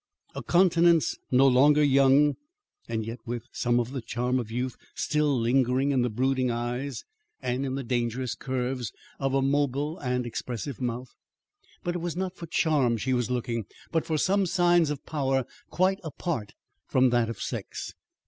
[0.33, 2.35] A countenance no longer young,
[2.89, 7.05] and yet with some of the charm of youth still lingering in the brooding eyes
[7.39, 11.13] and in the dangerous curves of a mobile and expressive mouth.
[11.83, 15.45] But it was not for charm she was looking, but for some signs of power
[15.69, 16.55] quite apart
[16.87, 17.93] from that of sex.